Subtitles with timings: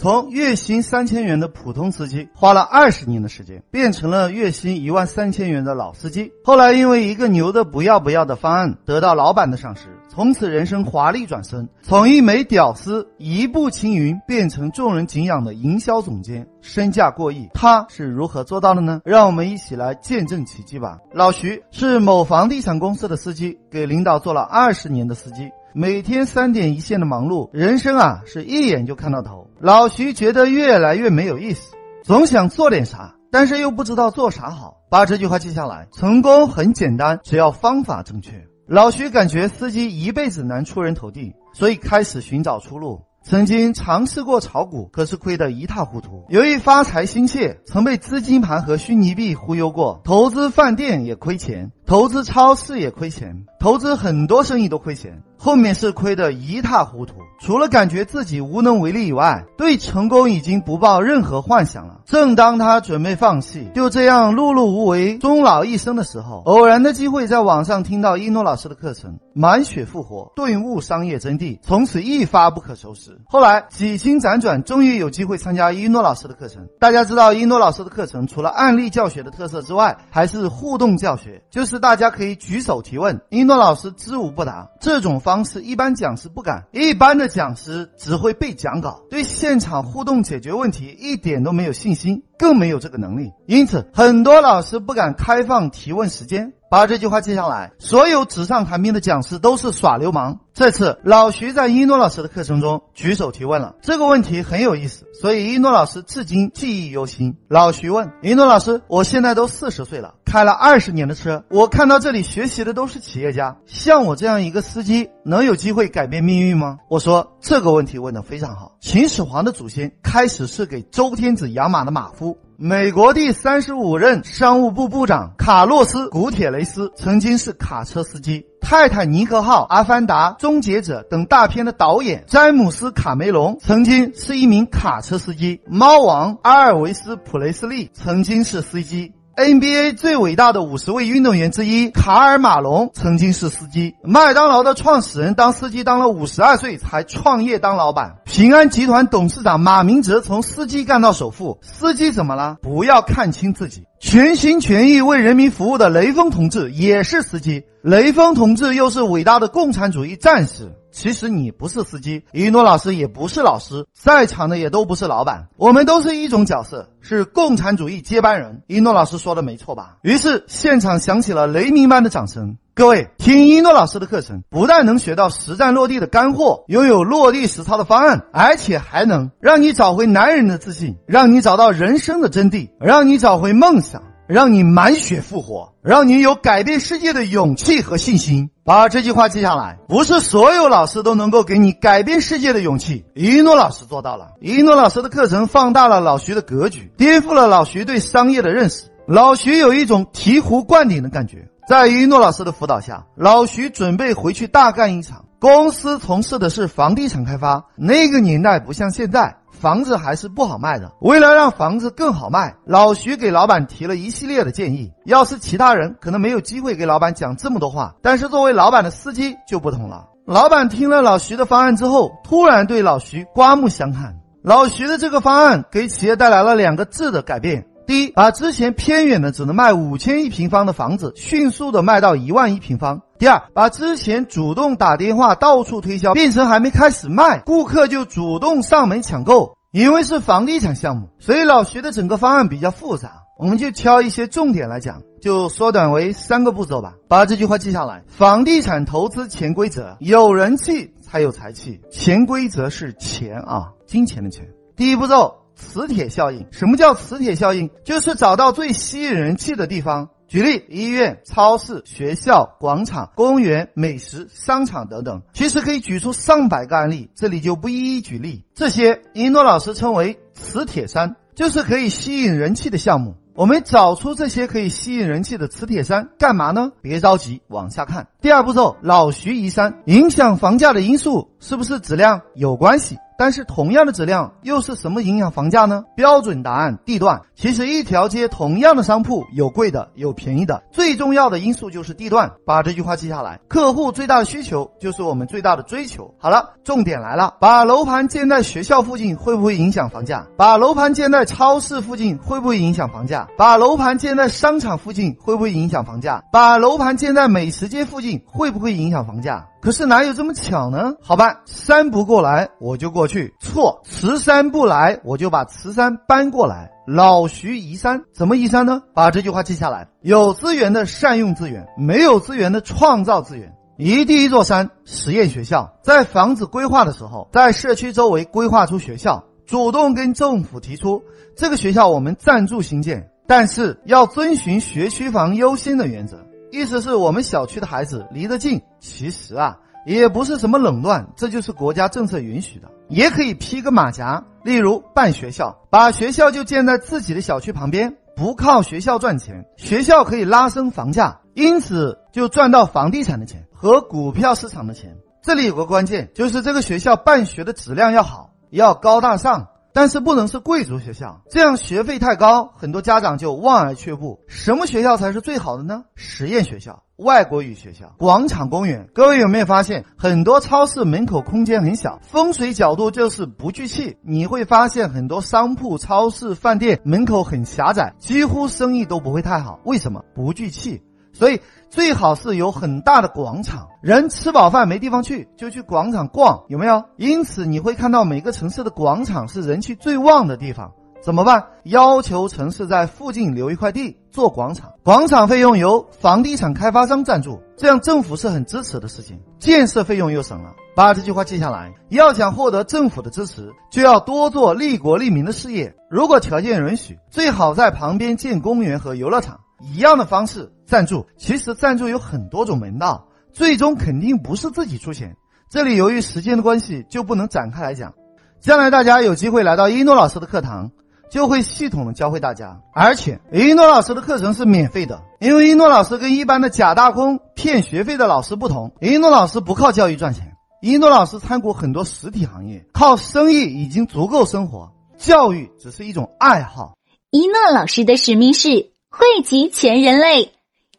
[0.00, 6.30] 从月薪三千元的普通司机，花了二十年的时间，变成了月薪一万三千元的老司机。
[6.44, 17.48] 后来因为一个牛的不要不要的方案，得到老板的赏识，从此人生华丽转身，从一枚屌丝一步青云，变成众人敬仰的营销总监，身价过亿。
[17.52, 19.02] 他是如何做到的呢？
[19.04, 20.98] 让我们一起来见证奇迹吧。
[21.12, 25.50] 老徐是某房地产公司的司机，给领导做了二十年的司机。
[25.74, 29.48] 每天三点一线的忙碌，人生啊是一眼就看到头。
[29.60, 34.78] 老徐觉得越来越没有意思，总想做点啥，但是又不知道做啥好。
[34.90, 38.32] 把这句话记下来，成功很简单，只要方法正确。
[38.66, 43.02] 老徐感觉司机一辈子难出人头地，所以开始寻找出路。
[43.22, 46.24] 曾经尝试过炒股，可是亏得一塌糊涂。
[46.30, 55.22] 由于发财心切，曾被资金盘和虚拟币忽悠过，投资饭店也亏钱，投资超市也亏钱，投资很多生意都亏钱。
[55.40, 62.00] 后面是亏得一塌糊涂，除了感觉自己无能为力以外，对成功已经不抱任何幻想了。
[62.04, 73.16] 正当他准备放弃，就这样碌碌无为、终老一生的时候，偶然的机会在网上听到一诺老师的课程，满血复活，顿悟商业真谛，从此一发不可收拾。
[73.28, 76.66] 后来几经辗转，终于有机会参加一诺老师的课程。
[76.80, 84.68] 大家知道，一诺老师的课程除了案例教学的特色之外，还是互动教学，就是大家可以举手提问，一诺老师知无不答。
[84.80, 85.22] 这种。
[85.28, 93.30] 方式一般讲师不敢，一般的讲师只会背讲稿，对现场互动解决问题一点都没有信心，更没有这个能力。
[93.44, 96.54] 因此，很多老师不敢开放提问时间。
[96.70, 100.40] 把这句话记下来，所有纸上谈兵的讲师都是耍流氓。
[100.58, 107.36] 这次老徐在一诺老师的课程中举手提问了，这个问题很有意思，所以一诺老师至今记忆犹新。
[107.46, 118.72] 老徐问一诺老师：“我现在都四十岁了，开了二十年的车，我看到这里学习的都是企业家，像我这样一个司机，能有机会改变命运吗？”我说这个问题问得非常好。
[118.80, 122.36] 秦始皇的祖先开始是给周天子养马的马夫。
[122.60, 128.44] 美国第三十五任商务部部长卡洛斯·古铁雷斯曾经是卡车司机。
[128.60, 135.60] 泰坦尼克号、阿凡达、终结者等大片的导演詹姆斯·卡梅隆曾经是一名卡车司机。
[135.68, 139.12] 猫王阿尔维斯·普雷斯利曾经是司机。
[139.38, 143.94] NBA 最伟大的五十位运动员之一卡尔马龙曾经是司机。
[144.02, 148.16] 麦当劳的创始人当司机当了五十二岁才创业当老板。
[148.24, 151.56] 平安集团董事长马明哲从司机干到首富。
[151.62, 152.56] 司机怎么了？
[152.60, 157.62] 不要看轻自己，全心全意为人民服务的雷锋同志也是司机。
[157.82, 160.72] 雷锋同志又是伟大的共产主义战士。
[160.98, 168.62] 其实你不是司机，一诺老师也不是老师，在场的也都不是老板，我们都是一种角色，是共产主义接班人。
[168.66, 169.98] 一诺老师说的没错吧？
[170.02, 172.56] 于是现场响起了雷鸣般的掌声。
[172.74, 184.02] 各位听一诺老师的课程，不但能学到实战落地的干货，拥有落地实操的方案，而且还能让你找回男人的自信，让你找到人生的真谛，让你找回梦想。
[184.28, 188.48] 让你满血复活，让你有改变世界的勇气和信心。
[188.62, 193.02] 把这句话记下来，不是所有老师都能够给你改变世界的勇气。
[193.14, 194.28] 一诺老师做到了。
[194.40, 198.84] 一诺老师的课程放大了老徐的格局，颠覆了老徐对商业的认识。
[199.06, 201.48] 老徐有一种醍醐灌顶的感觉。
[201.66, 205.24] 在一诺老师的辅导下，老徐准备回去大干一场。
[205.38, 209.37] 公司从事的是房地产开发，那个年代不像现在。
[209.60, 210.92] 房子还是不好卖的。
[211.00, 214.92] 为了让房子更好卖，老徐给老板提了一系列的建议。
[215.04, 220.06] 要是其他人可能没有机会给老板讲这么多话，但是作为老板的司机就不同了。
[220.24, 224.14] 老板听了老徐的方案之后，突然对老徐刮目相看。
[224.42, 227.66] 老徐的这个方案给企业带来了两个质的改变。
[227.88, 233.00] 第一，把之前偏远的只能卖五千一平方的房子，迅速的卖到一万一平方。
[233.18, 239.56] 第二，把之前主动打电话到处推销，变成还没开始卖，顾客就主动上门抢购。
[239.72, 246.92] 因为是房地产项目，所以老徐的整个方案比较复杂，我们就挑一些重点来讲，就缩短为三个步骤吧。
[247.08, 254.46] 把这句话记下来：房地产投资潜规则，有人气才有财气，潜规则是钱啊，金钱的钱。
[254.76, 255.34] 第一步骤。
[255.58, 257.68] 磁铁效应，什么叫磁铁效应？
[257.84, 260.08] 就是找到最吸引人气的地方。
[260.28, 265.22] 举例，医院、超市、学校、广场、公园、美食、商场等等。
[265.32, 268.44] 其实可以举出上百个案例，这里就不一一举例。
[268.54, 273.16] 这些一诺老师称为磁铁山，就是可以吸引人气的项目。
[273.34, 276.72] 我们找出这些可以吸引人气的磁铁山干嘛呢？
[276.82, 278.08] 别着急，往下看。
[278.20, 282.96] 第二步骤，老徐移山，影响房价的因素是不是质量有关系？
[283.16, 285.82] 但是同样的质量，又是什么影响房价呢？
[285.96, 287.20] 标准答案：地段。
[287.34, 292.30] 其实一条街同样的商铺，有贵的，有便宜的，最重要的因素就是地段。
[292.46, 293.40] 把这句话记下来。
[293.48, 296.14] 客户最大的需求就是我们最大的追求。
[296.16, 300.24] 好了，重点来了，把楼盘建在学校附近会不会影响房价？
[300.36, 303.26] 把楼盘建在超市附近会不会影响房价？
[303.36, 306.22] 把楼盘建在商场附近会不会影响房价？
[306.30, 309.44] 把楼盘建在美食街附近会不会影响房价？
[309.60, 310.94] 可是哪有这么巧呢？
[311.02, 313.34] 好吧，山不过来我就过去。
[313.40, 316.70] 错，慈山不来我就把慈山搬过来。
[316.86, 318.82] 老徐移山，怎么移山呢？
[318.94, 323.52] 把这句话记下来：有资源的善用资源，没有资源的创造资源。
[323.76, 325.70] 移第一座山，实验学校。
[325.82, 331.02] 在房子规划的时候，在社区周围规划出学校，主动跟政府提出
[331.36, 336.16] 这个学校我们赞助兴建，但是要遵循学区房优先的原则。
[336.50, 354.96] 意思是我们小区的孩子离得近，其实啊也不是什么冷乱，这就是国家政策允许的，也可以披个马甲，例如办学校，把学校就建在自己的小区旁边，不靠学校赚钱，学校可以拉升房价，因此就赚到房地产的钱和股票市场的钱。
[355.22, 359.48] 这里有个关键，就是这个学校办学的质量要好，要高大上。
[359.80, 364.18] 但是不能是贵族学校，这样学费太高，很多家长就望而却步。
[364.26, 365.84] 什么学校才是最好的呢？
[365.94, 368.88] 实验学校、外国语学校、广场公园。
[368.92, 373.96] 各位有没有发现，很多超市门口空间很小，风水角度就是不聚气。
[374.02, 379.60] 你会发现很多商铺、超市、饭店门口很狭窄，几乎生意都不会太好。
[379.64, 380.02] 为什么？
[380.12, 380.82] 不聚气。
[381.18, 386.84] 所以最好是有很大的广场，人吃饱饭没地方去，就去广场逛，有没有？
[386.96, 390.72] 因此你会看到每个城市的广场是人气最旺的地方。
[391.00, 391.44] 怎么办？
[391.64, 400.54] 要求城市在附近留一块地做广场，广场费用由房地产开发商赞助，这样政府是很支持的事情，建设费用又省了。
[400.76, 405.74] 把这句话记下来，要想获得政府的支持，就要多做利国利民的事业。
[405.90, 409.40] 如果条件允许，最好在旁边建公园和游乐场。
[409.60, 415.16] 一样的方式赞助，其实赞助有很多种门道，最终肯定不是自己出钱。
[415.48, 417.94] 这里由于时间的关系，就不能展开来讲。
[418.38, 420.70] 将来大家有机会来到一诺老师的课堂，
[421.10, 422.60] 就会系统的教会大家。
[422.74, 430.36] 而且一诺老师的课程是免费的，因为一诺老师跟一般的假大空骗学费的老师不同，一诺老师不靠教育赚钱。
[430.60, 436.74] 一诺老师参股很多实体行业，靠生意已经足够生活，教育只是一种爱好。
[437.10, 438.70] 一诺老师的使命是。
[438.90, 440.32] 汇集全人类，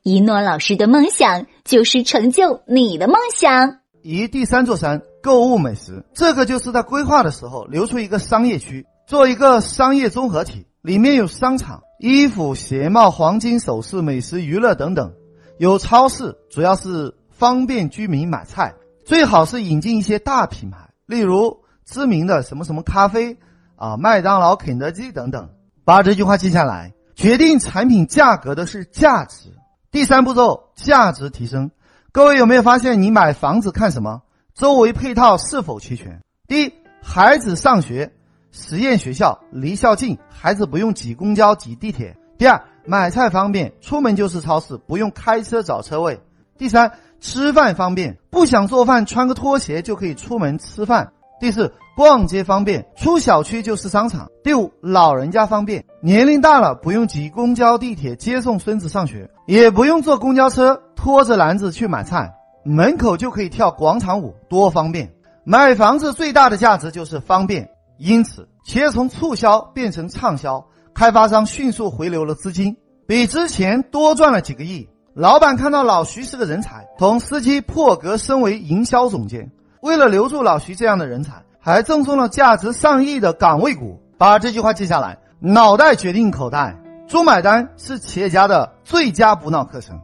[0.04, 3.80] 一诺老师的梦想就是成就你的梦想。
[4.02, 15.14] 一第三座山，购物美食，这个就是在规划的时候留出一个商业区，做一个商业综合体，里面有商场、衣服、鞋帽、黄金首饰、美食、娱乐等等，
[15.58, 18.74] 有超市，主要是方便居民买菜，
[19.06, 23.38] 最好是引进一些大品牌，例如知名的什么什么咖啡
[23.76, 25.50] 啊，麦当劳、肯德基等等。
[25.84, 26.94] 把这句话记下来。
[27.16, 29.50] 决定产品价格的是价值。
[29.92, 31.72] 第三步骤，价值提升。
[32.12, 34.22] 各位有没有发现，你买房子看什么？
[34.54, 36.22] 周围配套是否齐全？
[36.48, 38.12] 第一，孩子上学，
[38.52, 42.16] 实验学校离校近，孩子不用挤公交、挤地铁。
[42.38, 46.20] 第二，买菜方便，出门就是超市，不用开车找车位。
[46.56, 51.12] 第三，吃饭方便，不想做饭，穿个拖鞋就可以出门吃饭。
[51.40, 54.28] 第四，逛街方便，出小区就是商场。
[54.44, 62.30] 第五，老人家方便，年龄大了不用挤公交、地铁接送孙子上学，也不用坐公交车拖着篮子去买菜，
[62.66, 65.10] 门口就可以跳广场舞，多方便。
[65.46, 72.76] 买房子最大的价值就是方便，因此企业从促销变成畅销，开发商迅速回流了资金，
[73.08, 74.88] 比之前多赚了几个亿。
[75.16, 79.50] 老板看到老徐是个人才，同司机破格升为营销总监。
[79.82, 84.00] 为了留住老徐这样的人才，还赠送了价值上亿的岗位股。
[84.18, 90.02] 把这句话记下来：脑袋决定口袋，猪买单是企业家的最佳补脑课程。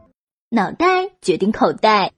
[0.48, 0.86] 脑袋
[1.20, 2.12] 决定口袋，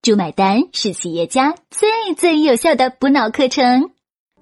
[0.00, 3.90] 猪买单是企业家最最有效的补脑课程。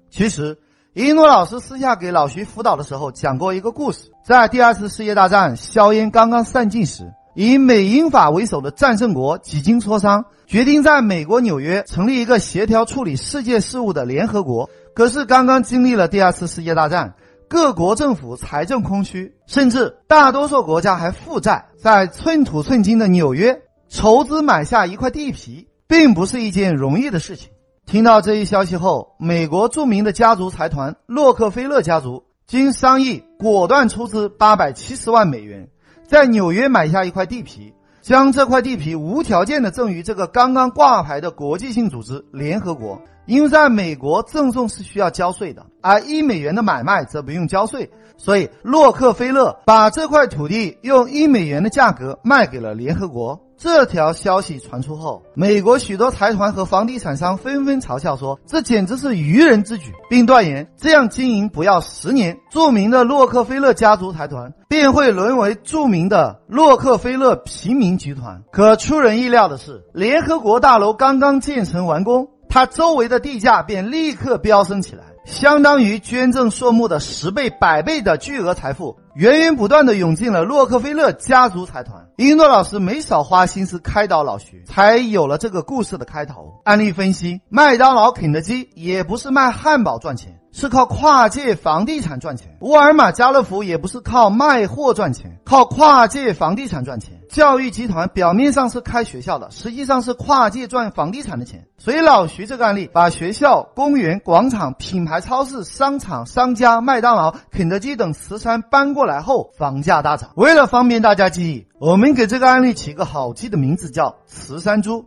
[0.09, 0.59] 其实，
[0.93, 7.11] 一诺老师私下给老徐辅导的时候讲过一个故事：在第二次世界大战硝烟刚刚散尽时。
[7.35, 14.69] 以美英法为首的战胜国几经磋商，决定在美国纽约成立一个协调处理世界事务的联合国。
[14.93, 17.15] 可是刚刚经历了第二次世界大战，
[17.47, 23.59] 各国政府财政空虚，甚至大多数国家还负债，在寸土寸金的纽约
[23.89, 27.49] 筹资买下一块地皮，并不是一件容易的事情。
[27.85, 35.67] 听到这一消息后，美国著名的家族财团洛克菲勒家族经商议，果断出资八百七十万美元，
[36.13, 43.01] 在纽约买下一块地皮，将这块地皮无条件的赠与这个刚刚挂牌的国际性组织——联合国。
[43.25, 53.41] 因为在美国赠送是需要交税的，而一美元的买卖则不用交税，所以洛克菲勒把这块土地用一美元的价格卖给了联合国。
[53.63, 72.27] 这条消息传出后，美国许多财团和房地产商纷纷嘲笑说：“这简直是愚人之举，并断言这样经营不要十年，著名的洛克菲勒家族财团便会沦为著名的洛克菲勒平民集团。”可出人意料的是，联合国大楼刚刚建成完工。
[72.49, 82.05] 它周围的地价便立刻飙升起来，相当于捐赠数目的十倍、百倍的巨额财富，源源不断的涌进了洛克菲勒家族财团。
[82.17, 86.61] 英诺老师没少花心思开导老徐，才有了这个故事的开头。
[86.65, 90.37] 案例分析：麦当劳、肯德基也不是卖汉堡赚钱。
[90.53, 97.19] 是靠跨界房地产赚钱，沃尔玛、家乐福也不是靠卖货赚钱，靠跨界房地产赚钱。
[97.27, 101.65] 教育集团表面上是开学校的，实际上是跨界赚房地产的钱。
[101.79, 110.29] 所以老徐这个案例，把学校、公园、广场、品牌超市、商场、商家、麦当劳、肯德基等慈善搬过来后，房价大涨。
[110.35, 115.03] 为了方便大家记忆，我们给这个案例起个好记的名字，叫“慈山猪”。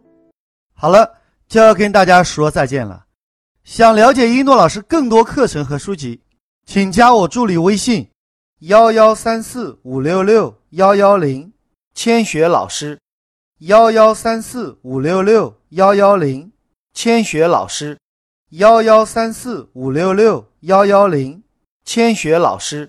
[0.75, 1.13] 好了，
[1.47, 3.06] 就要跟大家说再见了。
[3.67, 6.21] 想了解一诺老师更多课程和书籍，
[6.67, 8.09] 请加我助理微信：
[8.61, 11.53] 幺幺三四五六六幺幺零，
[11.93, 12.97] 千雪老师；
[13.59, 16.53] 幺幺三四五六六幺幺零，
[16.95, 17.97] 千雪老师；
[18.51, 21.43] 幺幺三四五六六幺幺零，
[21.85, 22.89] 千雪老师。